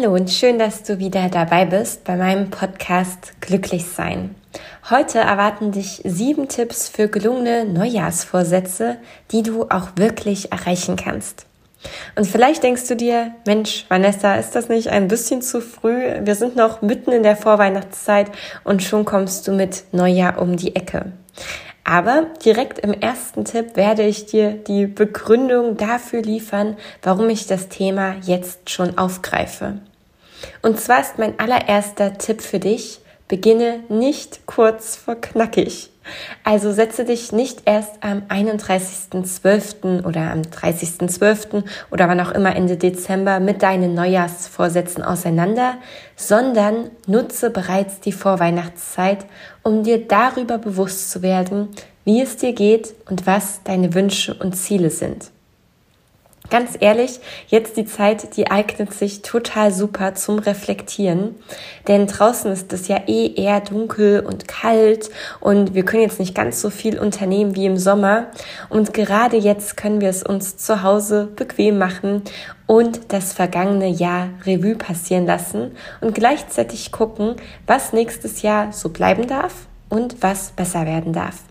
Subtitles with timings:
[0.00, 4.36] Hallo und schön, dass du wieder dabei bist bei meinem Podcast Glücklich sein.
[4.90, 8.98] Heute erwarten dich sieben Tipps für gelungene Neujahrsvorsätze,
[9.32, 11.46] die du auch wirklich erreichen kannst.
[12.14, 16.04] Und vielleicht denkst du dir, Mensch, Vanessa, ist das nicht ein bisschen zu früh?
[16.22, 18.30] Wir sind noch mitten in der Vorweihnachtszeit
[18.62, 21.12] und schon kommst du mit Neujahr um die Ecke.
[21.82, 27.68] Aber direkt im ersten Tipp werde ich dir die Begründung dafür liefern, warum ich das
[27.68, 29.80] Thema jetzt schon aufgreife.
[30.62, 35.90] Und zwar ist mein allererster Tipp für dich, beginne nicht kurz vor knackig.
[36.42, 40.04] Also setze dich nicht erst am 31.12.
[40.04, 41.64] oder am 30.12.
[41.90, 45.74] oder wann auch immer Ende Dezember mit deinen Neujahrsvorsätzen auseinander,
[46.16, 49.26] sondern nutze bereits die Vorweihnachtszeit,
[49.62, 51.68] um dir darüber bewusst zu werden,
[52.04, 55.30] wie es dir geht und was deine Wünsche und Ziele sind.
[56.50, 61.34] Ganz ehrlich, jetzt die Zeit, die eignet sich total super zum Reflektieren,
[61.88, 66.34] denn draußen ist es ja eh eher dunkel und kalt und wir können jetzt nicht
[66.34, 68.28] ganz so viel unternehmen wie im Sommer
[68.70, 72.22] und gerade jetzt können wir es uns zu Hause bequem machen
[72.66, 79.26] und das vergangene Jahr Revue passieren lassen und gleichzeitig gucken, was nächstes Jahr so bleiben
[79.26, 81.42] darf und was besser werden darf.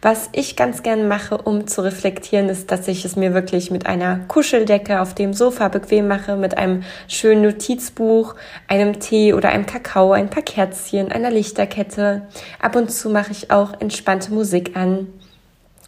[0.00, 3.86] Was ich ganz gern mache, um zu reflektieren, ist, dass ich es mir wirklich mit
[3.86, 8.34] einer Kuscheldecke auf dem Sofa bequem mache, mit einem schönen Notizbuch,
[8.68, 12.28] einem Tee oder einem Kakao, ein paar Kerzchen, einer Lichterkette.
[12.60, 15.08] Ab und zu mache ich auch entspannte Musik an.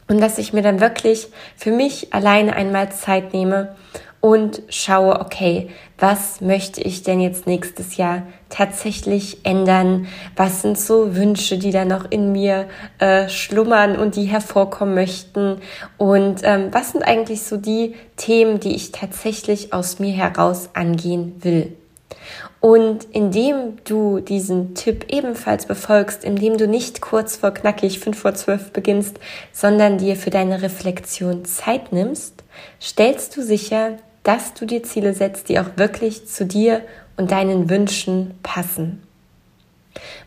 [0.06, 3.74] Und dass ich mir dann wirklich für mich alleine einmal Zeit nehme
[4.24, 5.68] und schaue, okay,
[5.98, 10.06] was möchte ich denn jetzt nächstes Jahr tatsächlich ändern?
[10.34, 12.66] Was sind so Wünsche, die da noch in mir
[13.00, 15.58] äh, schlummern und die hervorkommen möchten?
[15.98, 21.34] Und ähm, was sind eigentlich so die Themen, die ich tatsächlich aus mir heraus angehen
[21.42, 21.76] will?
[22.60, 28.34] Und indem du diesen Tipp ebenfalls befolgst, indem du nicht kurz vor knackig fünf vor
[28.34, 29.20] zwölf beginnst,
[29.52, 32.42] sondern dir für deine Reflexion Zeit nimmst,
[32.80, 36.80] stellst du sicher, dass du dir Ziele setzt, die auch wirklich zu dir
[37.16, 39.02] und deinen Wünschen passen.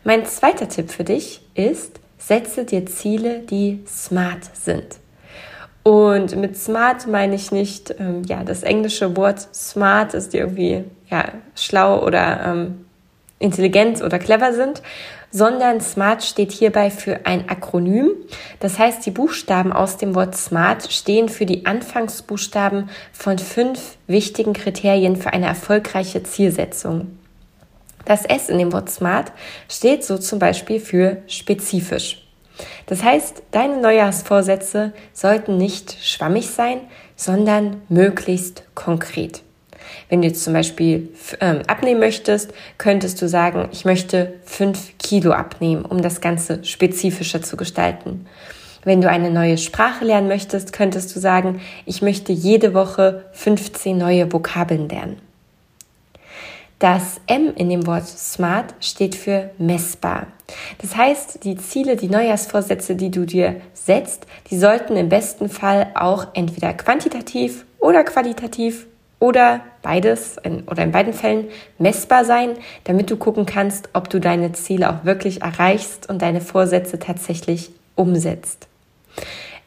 [0.04, 4.86] Mein zweiter Tipp für dich ist, setze dir Ziele, die smart sind.
[5.84, 11.26] Und mit smart meine ich nicht, ähm, ja, das englische Wort smart ist irgendwie, ja,
[11.56, 12.86] schlau oder ähm,
[13.40, 14.82] intelligent oder clever sind,
[15.32, 18.12] sondern SMART steht hierbei für ein Akronym.
[18.60, 24.54] Das heißt, die Buchstaben aus dem Wort SMART stehen für die Anfangsbuchstaben von fünf wichtigen
[24.54, 27.18] Kriterien für eine erfolgreiche Zielsetzung.
[28.06, 29.34] Das S in dem Wort SMART
[29.70, 32.24] steht so zum Beispiel für spezifisch.
[32.86, 36.80] Das heißt, deine Neujahrsvorsätze sollten nicht schwammig sein,
[37.16, 39.44] sondern möglichst konkret.
[40.10, 41.10] Wenn du jetzt zum Beispiel
[41.42, 47.42] ähm, abnehmen möchtest, könntest du sagen, ich möchte fünf Kilo abnehmen, um das Ganze spezifischer
[47.42, 48.26] zu gestalten.
[48.84, 53.98] Wenn du eine neue Sprache lernen möchtest, könntest du sagen, ich möchte jede Woche 15
[53.98, 55.22] neue Vokabeln lernen.
[56.80, 60.28] Das M in dem Wort smart steht für messbar.
[60.78, 65.92] Das heißt, die Ziele, die Neujahrsvorsätze, die du dir setzt, die sollten im besten Fall
[65.96, 68.86] auch entweder quantitativ oder qualitativ
[69.20, 71.48] oder beides oder in beiden Fällen
[71.78, 72.52] messbar sein,
[72.84, 77.72] damit du gucken kannst, ob du deine Ziele auch wirklich erreichst und deine Vorsätze tatsächlich
[77.96, 78.68] umsetzt.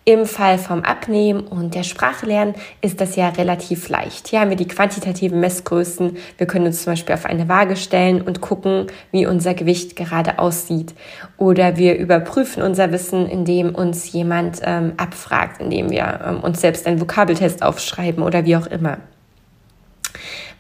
[0.07, 4.29] Im Fall vom Abnehmen und der Sprache lernen ist das ja relativ leicht.
[4.29, 6.17] Hier haben wir die quantitativen Messgrößen.
[6.39, 10.39] Wir können uns zum Beispiel auf eine Waage stellen und gucken, wie unser Gewicht gerade
[10.39, 10.95] aussieht.
[11.37, 16.87] Oder wir überprüfen unser Wissen, indem uns jemand ähm, abfragt, indem wir ähm, uns selbst
[16.87, 18.99] einen Vokabeltest aufschreiben oder wie auch immer.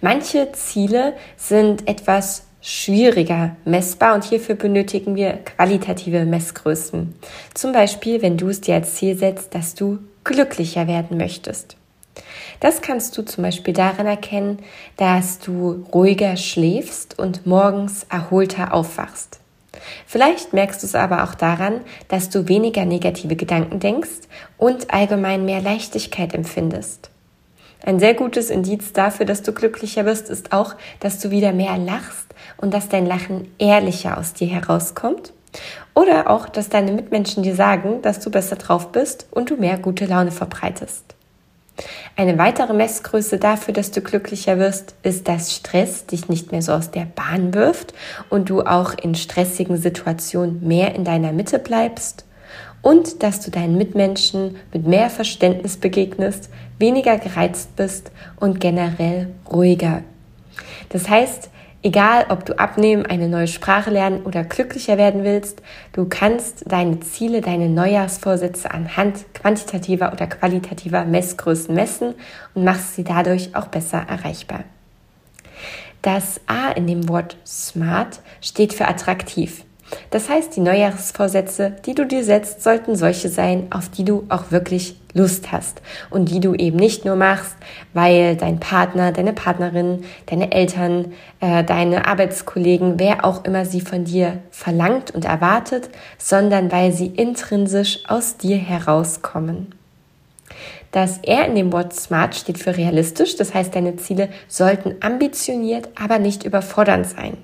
[0.00, 7.14] Manche Ziele sind etwas schwieriger messbar und hierfür benötigen wir qualitative Messgrößen.
[7.54, 11.76] Zum Beispiel, wenn du es dir als Ziel setzt, dass du glücklicher werden möchtest.
[12.60, 14.58] Das kannst du zum Beispiel daran erkennen,
[14.98, 19.40] dass du ruhiger schläfst und morgens erholter aufwachst.
[20.06, 25.46] Vielleicht merkst du es aber auch daran, dass du weniger negative Gedanken denkst und allgemein
[25.46, 27.10] mehr Leichtigkeit empfindest.
[27.84, 31.78] Ein sehr gutes Indiz dafür, dass du glücklicher bist, ist auch, dass du wieder mehr
[31.78, 35.32] lachst und dass dein Lachen ehrlicher aus dir herauskommt.
[35.94, 39.78] Oder auch, dass deine Mitmenschen dir sagen, dass du besser drauf bist und du mehr
[39.78, 41.16] gute Laune verbreitest.
[42.14, 46.72] Eine weitere Messgröße dafür, dass du glücklicher wirst, ist, dass Stress dich nicht mehr so
[46.72, 47.94] aus der Bahn wirft
[48.28, 52.26] und du auch in stressigen Situationen mehr in deiner Mitte bleibst
[52.82, 60.02] und dass du deinen Mitmenschen mit mehr Verständnis begegnest, weniger gereizt bist und generell ruhiger.
[60.88, 61.50] Das heißt,
[61.82, 65.62] egal ob du abnehmen, eine neue Sprache lernen oder glücklicher werden willst,
[65.92, 72.14] du kannst deine Ziele, deine Neujahrsvorsätze anhand quantitativer oder qualitativer Messgrößen messen
[72.54, 74.64] und machst sie dadurch auch besser erreichbar.
[76.02, 79.64] Das A in dem Wort smart steht für attraktiv.
[80.10, 84.50] Das heißt, die Neujahrsvorsätze, die du dir setzt, sollten solche sein, auf die du auch
[84.50, 87.56] wirklich Lust hast und die du eben nicht nur machst,
[87.92, 94.04] weil dein Partner, deine Partnerin, deine Eltern, äh, deine Arbeitskollegen, wer auch immer sie von
[94.04, 99.74] dir verlangt und erwartet, sondern weil sie intrinsisch aus dir herauskommen.
[100.92, 105.88] Das R in dem Wort smart steht für realistisch, das heißt, deine Ziele sollten ambitioniert,
[105.94, 107.36] aber nicht überfordernd sein.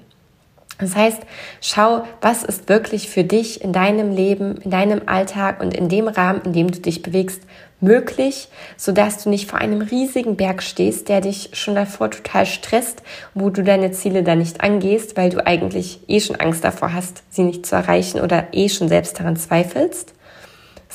[0.78, 1.22] Das heißt,
[1.60, 6.06] schau, was ist wirklich für dich in deinem Leben, in deinem Alltag und in dem
[6.08, 7.42] Rahmen, in dem du dich bewegst,
[7.80, 13.02] möglich, sodass du nicht vor einem riesigen Berg stehst, der dich schon davor total stresst,
[13.34, 17.22] wo du deine Ziele dann nicht angehst, weil du eigentlich eh schon Angst davor hast,
[17.30, 20.15] sie nicht zu erreichen oder eh schon selbst daran zweifelst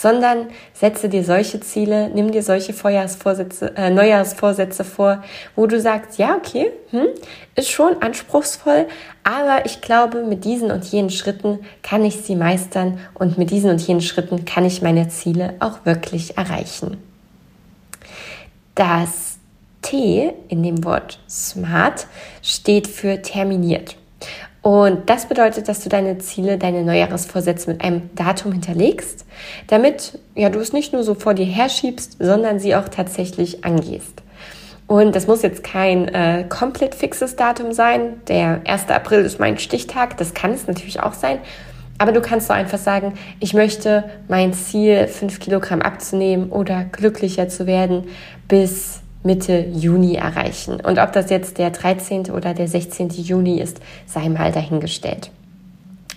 [0.01, 5.24] sondern setze dir solche Ziele, nimm dir solche äh, Neujahrsvorsätze vor,
[5.56, 7.06] wo du sagst, ja, okay, hm,
[7.56, 8.88] ist schon anspruchsvoll,
[9.24, 13.69] aber ich glaube, mit diesen und jenen Schritten kann ich sie meistern und mit diesen
[13.69, 16.98] und jenen Schritten kann ich meine Ziele auch wirklich erreichen.
[18.74, 19.38] Das
[19.83, 22.07] T in dem Wort smart
[22.42, 23.98] steht für terminiert.
[24.62, 29.25] Und das bedeutet, dass du deine Ziele, deine Neujahresvorsätze mit einem Datum hinterlegst,
[29.68, 34.22] damit ja, du es nicht nur so vor dir herschiebst, sondern sie auch tatsächlich angehst.
[34.86, 38.22] Und das muss jetzt kein äh, komplett fixes Datum sein.
[38.28, 38.90] Der 1.
[38.90, 40.18] April ist mein Stichtag.
[40.18, 41.40] Das kann es natürlich auch sein.
[41.98, 47.48] Aber du kannst so einfach sagen, ich möchte mein Ziel, 5 Kilogramm abzunehmen oder glücklicher
[47.48, 48.08] zu werden
[48.48, 50.80] bis Mitte Juni erreichen.
[50.82, 52.32] Und ob das jetzt der 13.
[52.32, 53.10] oder der 16.
[53.10, 55.32] Juni ist, sei mal dahingestellt.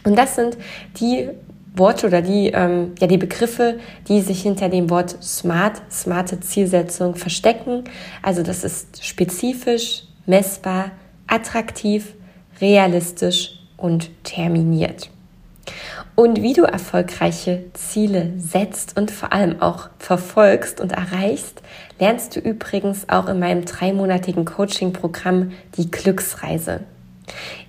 [0.04, 0.56] Und das sind
[1.00, 1.28] die
[1.76, 3.78] Worte oder die, ähm, ja, die Begriffe,
[4.08, 7.84] die sich hinter dem Wort smart, smarte Zielsetzung verstecken.
[8.22, 10.92] Also das ist spezifisch, messbar,
[11.26, 12.14] attraktiv,
[12.60, 15.10] realistisch und terminiert.
[16.16, 21.60] Und wie du erfolgreiche Ziele setzt und vor allem auch verfolgst und erreichst,
[21.98, 26.80] lernst du übrigens auch in meinem dreimonatigen Coaching-Programm die Glücksreise.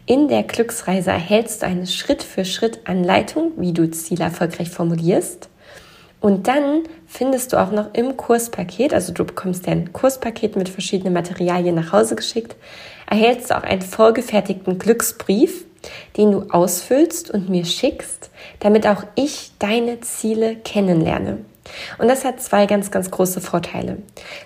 [0.05, 5.49] In der Glücksreise erhältst du eine Schritt-für-Schritt-Anleitung, wie du Ziele erfolgreich formulierst.
[6.21, 11.13] Und dann findest du auch noch im Kurspaket, also du bekommst ein Kurspaket mit verschiedenen
[11.13, 12.55] Materialien nach Hause geschickt,
[13.09, 15.65] erhältst du auch einen vorgefertigten Glücksbrief,
[16.17, 21.45] den du ausfüllst und mir schickst, damit auch ich deine Ziele kennenlerne.
[21.97, 23.97] Und das hat zwei ganz, ganz große Vorteile.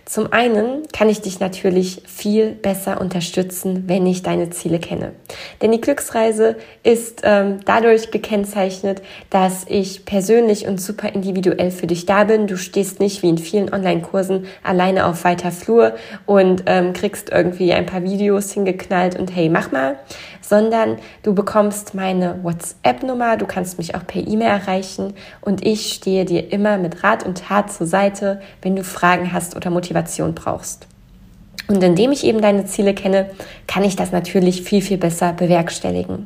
[0.05, 5.13] Zum einen kann ich dich natürlich viel besser unterstützen, wenn ich deine Ziele kenne.
[5.61, 12.05] Denn die Glücksreise ist ähm, dadurch gekennzeichnet, dass ich persönlich und super individuell für dich
[12.05, 12.47] da bin.
[12.47, 15.95] Du stehst nicht wie in vielen Online-Kursen alleine auf weiter Flur
[16.25, 19.99] und ähm, kriegst irgendwie ein paar Videos hingeknallt und hey, mach mal,
[20.41, 26.25] sondern du bekommst meine WhatsApp-Nummer, du kannst mich auch per E-Mail erreichen und ich stehe
[26.25, 30.87] dir immer mit Rat und Tat zur Seite, wenn du Fragen hast oder Motivation brauchst.
[31.67, 33.29] Und indem ich eben deine Ziele kenne,
[33.67, 36.25] kann ich das natürlich viel, viel besser bewerkstelligen.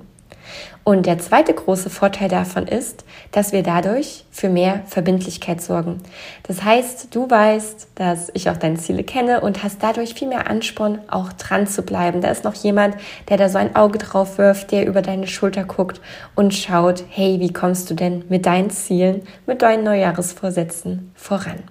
[0.85, 6.01] Und der zweite große Vorteil davon ist, dass wir dadurch für mehr Verbindlichkeit sorgen.
[6.43, 10.49] Das heißt, du weißt, dass ich auch deine Ziele kenne und hast dadurch viel mehr
[10.49, 12.19] Ansporn, auch dran zu bleiben.
[12.19, 12.97] Da ist noch jemand,
[13.29, 16.01] der da so ein Auge drauf wirft, der über deine Schulter guckt
[16.35, 21.63] und schaut, hey, wie kommst du denn mit deinen Zielen, mit deinen Neujahresvorsätzen voran?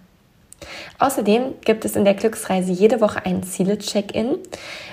[0.99, 4.39] Außerdem gibt es in der Glücksreise jede Woche ein Ziele-Check-In,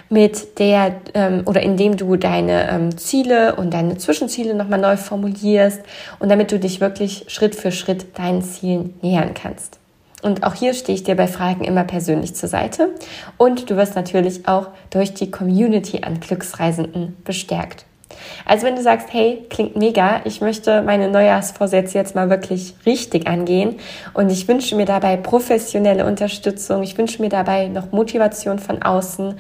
[0.10, 4.98] mit der ähm, oder in dem du deine ähm, Ziele und deine Zwischenziele nochmal neu
[4.98, 5.82] formulierst
[6.20, 9.80] und damit du dich wirklich Schritt für Schritt deinen Zielen nähern kannst.
[10.22, 12.90] Und auch hier stehe ich dir bei Fragen immer persönlich zur Seite.
[13.38, 17.86] Und du wirst natürlich auch durch die Community an Glücksreisenden bestärkt.
[18.46, 23.28] Also wenn du sagst, hey, klingt mega, ich möchte meine Neujahrsvorsätze jetzt mal wirklich richtig
[23.28, 23.76] angehen
[24.14, 29.36] und ich wünsche mir dabei professionelle Unterstützung, ich wünsche mir dabei noch Motivation von außen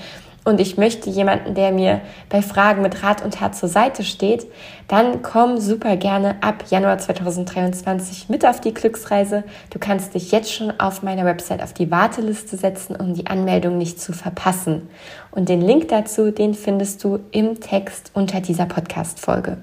[0.46, 4.48] und ich möchte jemanden, der mir bei Fragen mit Rat und Tat zur Seite steht,
[4.88, 9.44] dann komm super gerne ab Januar 2023 mit auf die Glücksreise.
[9.70, 13.78] Du kannst dich jetzt schon auf meiner Website auf die Warteliste setzen, um die Anmeldung
[13.78, 14.90] nicht zu verpassen.
[15.32, 19.58] Und den Link dazu, den findest du im Text unter dieser Podcast-Folge.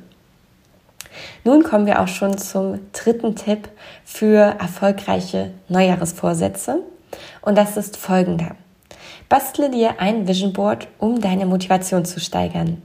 [1.44, 3.68] Nun kommen wir auch schon zum dritten Tipp
[4.04, 6.82] für erfolgreiche Neujahresvorsätze.
[7.40, 8.56] Und das ist folgender.
[9.28, 12.80] Bastle dir ein Vision Board, um deine Motivation zu steigern.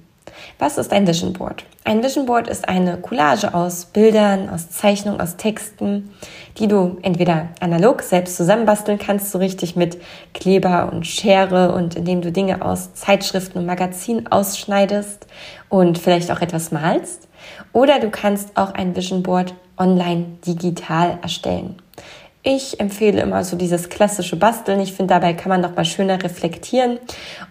[0.57, 1.65] Was ist ein Vision Board?
[1.83, 6.11] Ein Vision Board ist eine Collage aus Bildern, aus Zeichnungen, aus Texten,
[6.57, 10.01] die du entweder analog selbst zusammenbasteln kannst, so richtig mit
[10.33, 15.27] Kleber und Schere und indem du Dinge aus Zeitschriften und Magazinen ausschneidest
[15.69, 17.27] und vielleicht auch etwas malst.
[17.71, 21.75] Oder du kannst auch ein Vision Board online digital erstellen.
[22.43, 24.79] Ich empfehle immer so dieses klassische Basteln.
[24.79, 26.97] Ich finde, dabei kann man noch mal schöner reflektieren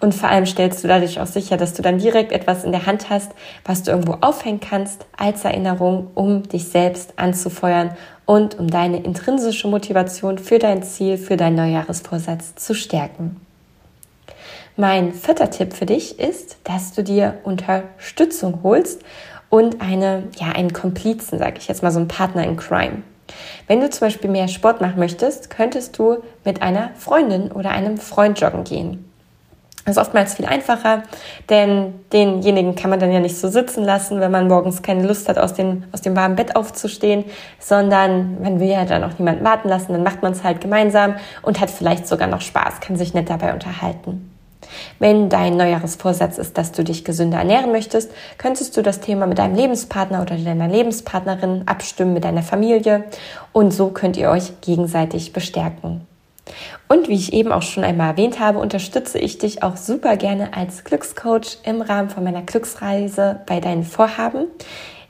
[0.01, 2.87] und vor allem stellst du dadurch auch sicher, dass du dann direkt etwas in der
[2.87, 3.31] Hand hast,
[3.65, 7.93] was du irgendwo aufhängen kannst als Erinnerung, um dich selbst anzufeuern
[8.27, 13.41] und um deine intrinsische Motivation für dein Ziel, für deinen Neujahresvorsatz zu stärken.
[14.77, 19.03] Mein vierter Tipp für dich ist, dass du dir Unterstützung holst
[19.51, 23.03] und eine, ja, einen Komplizen, sage ich jetzt mal, so einen Partner in Crime.
[23.67, 27.99] Wenn du zum Beispiel mehr Sport machen möchtest, könntest du mit einer Freundin oder einem
[27.99, 29.11] Freund joggen gehen.
[29.87, 31.03] Das ist oftmals viel einfacher,
[31.49, 35.29] denn denjenigen kann man dann ja nicht so sitzen lassen, wenn man morgens keine Lust
[35.29, 37.25] hat, aus dem, aus dem warmen Bett aufzustehen,
[37.59, 41.15] sondern man will ja dann auch niemanden warten lassen, dann macht man es halt gemeinsam
[41.43, 44.30] und hat vielleicht sogar noch Spaß, kann sich nett dabei unterhalten.
[44.99, 49.39] Wenn dein Neujahresvorsatz ist, dass du dich gesünder ernähren möchtest, könntest du das Thema mit
[49.39, 53.05] deinem Lebenspartner oder deiner Lebenspartnerin abstimmen, mit deiner Familie
[53.53, 56.07] und so könnt ihr euch gegenseitig bestärken.
[56.89, 60.55] Und wie ich eben auch schon einmal erwähnt habe, unterstütze ich dich auch super gerne
[60.55, 64.47] als Glückscoach im Rahmen von meiner Glücksreise bei deinen Vorhaben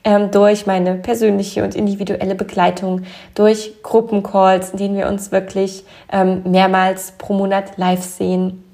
[0.04, 3.02] ähm, durch meine persönliche und individuelle Begleitung,
[3.34, 8.64] durch Gruppencalls, in denen wir uns wirklich ähm, mehrmals pro Monat live sehen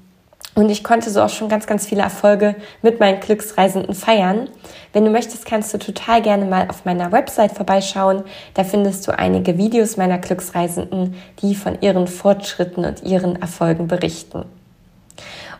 [0.57, 4.49] und ich konnte so auch schon ganz, ganz viele Erfolge mit meinen Glücksreisenden feiern.
[4.91, 8.23] Wenn du möchtest, kannst du total gerne mal auf meiner Website vorbeischauen.
[8.55, 14.45] Da findest du einige Videos meiner Glücksreisenden, die von ihren Fortschritten und ihren Erfolgen berichten.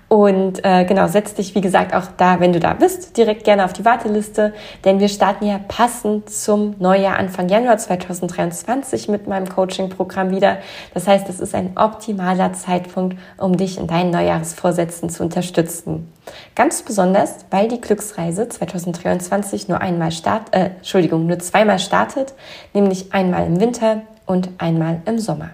[0.09, 3.65] Und äh, genau, setz dich, wie gesagt, auch da, wenn du da bist, direkt gerne
[3.65, 4.53] auf die Warteliste,
[4.85, 10.59] denn wir starten ja passend zum Neujahr Anfang Januar 2023 mit meinem Coaching-Programm wieder.
[10.93, 16.09] Das heißt, es ist ein optimaler Zeitpunkt, um dich in deinen Neujahresvorsätzen zu unterstützen.
[16.55, 22.33] Ganz besonders, weil die Glücksreise 2023 nur einmal start, äh, Entschuldigung, nur zweimal startet,
[22.73, 25.49] nämlich einmal im Winter und einmal im Sommer.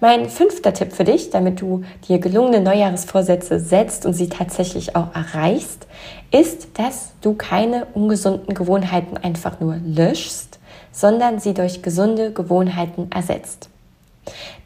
[0.00, 5.14] Mein fünfter Tipp für dich, damit du dir gelungene Neujahresvorsätze setzt und sie tatsächlich auch
[5.14, 5.86] erreichst,
[6.30, 10.58] ist, dass du keine ungesunden Gewohnheiten einfach nur löschst,
[10.92, 13.70] sondern sie durch gesunde Gewohnheiten ersetzt.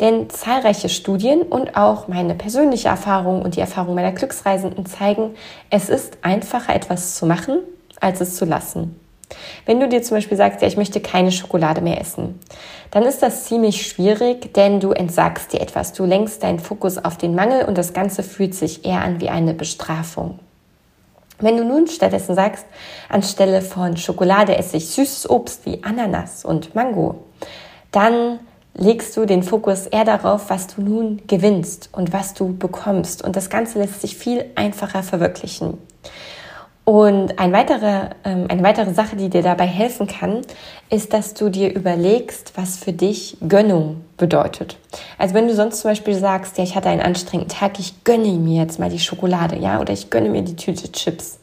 [0.01, 5.35] Denn zahlreiche Studien und auch meine persönliche Erfahrung und die Erfahrung meiner Glücksreisenden zeigen,
[5.69, 7.59] es ist einfacher etwas zu machen,
[8.01, 8.97] als es zu lassen.
[9.67, 12.41] Wenn du dir zum Beispiel sagst, ja, ich möchte keine Schokolade mehr essen,
[12.91, 15.93] dann ist das ziemlich schwierig, denn du entsagst dir etwas.
[15.93, 19.29] Du lenkst deinen Fokus auf den Mangel und das Ganze fühlt sich eher an wie
[19.29, 20.39] eine Bestrafung.
[21.39, 22.67] Wenn du nun stattdessen sagst,
[23.09, 27.25] anstelle von Schokolade esse ich süßes Obst wie Ananas und Mango,
[27.93, 28.41] dann
[28.75, 33.23] legst du den Fokus eher darauf, was du nun gewinnst und was du bekommst.
[33.23, 35.79] Und das Ganze lässt sich viel einfacher verwirklichen.
[36.91, 40.41] Und ein weiterer, ähm, eine weitere Sache, die dir dabei helfen kann,
[40.89, 44.77] ist, dass du dir überlegst, was für dich Gönnung bedeutet.
[45.17, 48.33] Also wenn du sonst zum Beispiel sagst, ja, ich hatte einen anstrengenden Tag, ich gönne
[48.33, 51.39] mir jetzt mal die Schokolade, ja, oder ich gönne mir die Tüte Chips,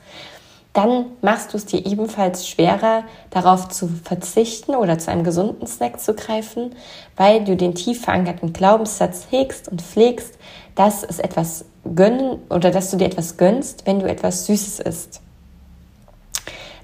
[0.73, 6.01] dann machst du es dir ebenfalls schwerer, darauf zu verzichten oder zu einem gesunden Snack
[6.01, 6.75] zu greifen,
[7.15, 10.37] weil du den tief verankerten Glaubenssatz hegst und pflegst,
[10.75, 11.63] dass es etwas
[11.95, 15.21] gönnen oder dass du dir etwas gönnst, wenn du etwas Süßes isst.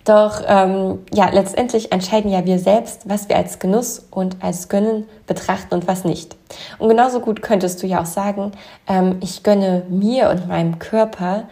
[0.05, 5.07] Doch ähm, ja, letztendlich entscheiden ja wir selbst, was wir als Genuss und als Gönnen
[5.27, 6.35] betrachten und was nicht.
[6.77, 8.51] Und genauso gut könntest du ja auch sagen,
[8.87, 11.43] ähm, ich gönne mir und meinem Körper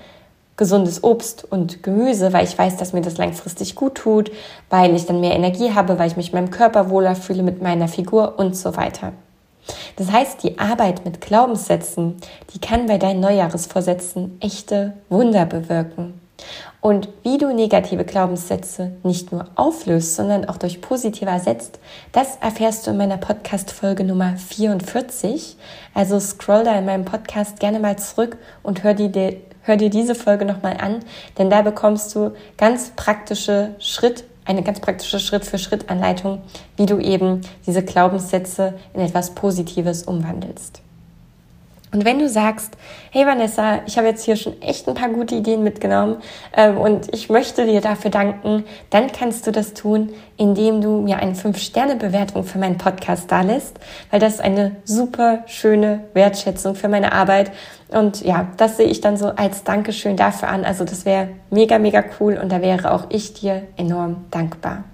[0.58, 4.32] gesundes Obst und Gemüse, weil ich weiß, dass mir das langfristig gut tut,
[4.70, 7.88] weil ich dann mehr Energie habe, weil ich mich meinem Körper wohler fühle mit meiner
[7.88, 9.14] Figur und so weiter.
[9.96, 12.18] Das heißt, die Arbeit mit Glaubenssätzen,
[12.54, 16.21] die kann bei deinen Neujahresvorsätzen echte Wunder bewirken.
[16.82, 21.80] Und wie du negative Glaubenssätze nicht nur auflöst, sondern auch durch positive ersetzt,
[22.12, 25.58] das erfährst du in meiner Podcast-Folge Nummer 44.
[25.94, 30.16] Also scroll da in meinem Podcast gerne mal zurück und hör dir, hör dir diese
[30.16, 31.00] Folge nochmal an,
[31.38, 36.42] denn da bekommst du ganz praktische Schritt eine ganz praktische Schritt-für-Schritt-Anleitung,
[36.76, 40.82] wie du eben diese Glaubenssätze in etwas Positives umwandelst.
[41.94, 42.78] Und wenn du sagst,
[43.12, 46.18] hey Vanessa, ich habe jetzt hier schon echt ein paar gute Ideen mitgenommen
[46.56, 51.18] ähm, und ich möchte dir dafür danken, dann kannst du das tun, indem du mir
[51.18, 53.78] eine 5-Sterne-Bewertung für meinen Podcast da lässt,
[54.10, 57.52] weil das ist eine super schöne Wertschätzung für meine Arbeit.
[57.90, 60.64] Und ja, das sehe ich dann so als Dankeschön dafür an.
[60.64, 64.86] Also das wäre mega, mega cool und da wäre auch ich dir enorm dankbar.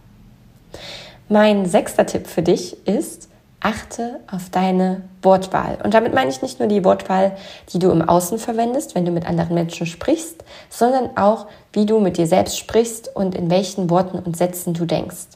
[1.29, 3.29] Mein sechster Tipp für dich ist,
[3.67, 5.77] achte auf deine Wortwahl.
[5.83, 7.35] Und damit meine ich nicht nur die Wortwahl,
[7.73, 11.99] die du im Außen verwendest, wenn du mit anderen Menschen sprichst, sondern auch, wie du
[11.99, 15.27] mit dir selbst sprichst und in welchen Worten und Sätzen du denkst.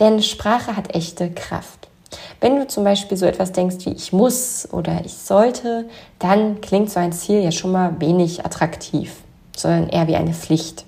[0.00, 1.86] Denn Sprache hat echte Kraft.
[2.40, 6.90] Wenn du zum Beispiel so etwas denkst wie ich muss oder ich sollte, dann klingt
[6.90, 9.14] so ein Ziel ja schon mal wenig attraktiv,
[9.56, 10.84] sondern eher wie eine Pflicht.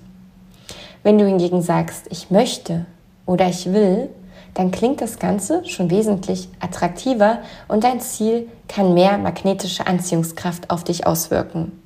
[1.01, 2.85] Wenn du hingegen sagst ich möchte
[3.25, 4.09] oder ich will,
[4.53, 10.83] dann klingt das Ganze schon wesentlich attraktiver und dein Ziel kann mehr magnetische Anziehungskraft auf
[10.83, 11.79] dich auswirken.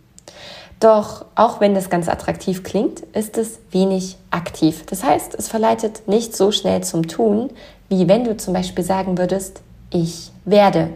[0.80, 4.86] Doch auch wenn das ganz attraktiv klingt, ist es wenig aktiv.
[4.86, 7.50] Das heißt, es verleitet nicht so schnell zum Tun,
[7.90, 10.90] wie wenn du zum Beispiel sagen würdest, ich werde.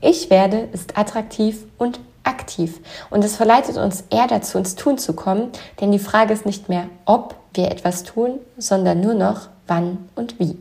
[0.00, 2.80] Ich werde ist attraktiv und aktiv.
[3.10, 6.68] Und es verleitet uns eher dazu, ins Tun zu kommen, denn die Frage ist nicht
[6.68, 10.56] mehr, ob wir etwas tun, sondern nur noch, wann und wie.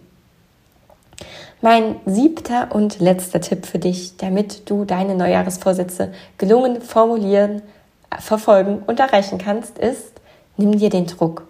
[1.62, 7.62] Mein siebter und letzter Tipp für dich, damit du deine Neujahresvorsätze gelungen formulieren,
[8.18, 10.14] verfolgen und erreichen kannst, ist,
[10.56, 11.44] nimm dir den Druck.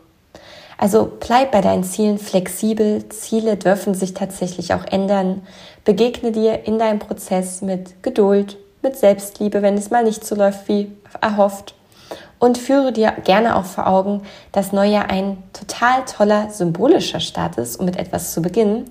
[0.80, 3.08] Also bleib bei deinen Zielen flexibel.
[3.10, 5.44] Ziele dürfen sich tatsächlich auch ändern.
[5.86, 10.68] Begegne dir in deinem Prozess mit Geduld, mit Selbstliebe, wenn es mal nicht so läuft
[10.68, 10.92] wie
[11.22, 11.76] erhofft.
[12.40, 17.76] Und führe dir gerne auch vor Augen, dass Neujahr ein total toller symbolischer Start ist,
[17.76, 18.90] um mit etwas zu beginnen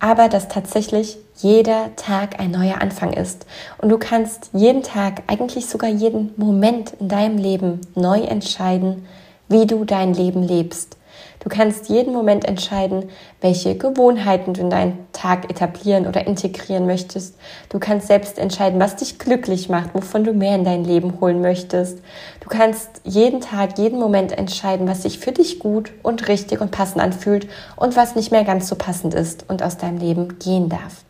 [0.00, 3.46] aber dass tatsächlich jeder Tag ein neuer Anfang ist.
[3.78, 9.06] Und du kannst jeden Tag, eigentlich sogar jeden Moment in deinem Leben neu entscheiden,
[9.48, 10.97] wie du dein Leben lebst.
[11.40, 17.36] Du kannst jeden Moment entscheiden, welche Gewohnheiten du in deinen Tag etablieren oder integrieren möchtest.
[17.68, 21.40] Du kannst selbst entscheiden, was dich glücklich macht, wovon du mehr in dein Leben holen
[21.40, 21.98] möchtest.
[22.40, 26.70] Du kannst jeden Tag, jeden Moment entscheiden, was sich für dich gut und richtig und
[26.70, 30.68] passend anfühlt und was nicht mehr ganz so passend ist und aus deinem Leben gehen
[30.68, 31.04] darf.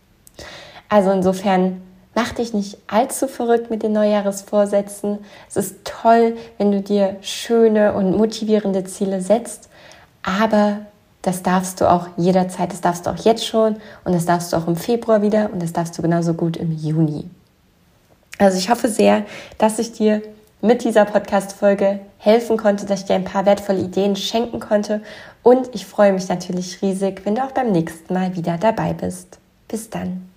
[0.89, 1.83] Also insofern
[2.15, 5.19] Mach dich nicht allzu verrückt mit den Neujahresvorsätzen.
[5.49, 9.68] Es ist toll, wenn du dir schöne und motivierende Ziele setzt
[10.29, 10.81] aber
[11.23, 14.57] das darfst du auch jederzeit, das darfst du auch jetzt schon und das darfst du
[14.57, 17.29] auch im Februar wieder und das darfst du genauso gut im Juni.
[18.39, 19.25] Also ich hoffe sehr,
[19.57, 20.23] dass ich dir
[20.61, 25.03] mit dieser Podcast-Folge helfen konnte, dass ich dir ein paar wertvolle Ideen schenken konnte
[25.43, 29.39] und ich freue mich natürlich riesig, wenn du auch beim nächsten Mal wieder dabei bist.
[29.67, 30.28] Bis dann.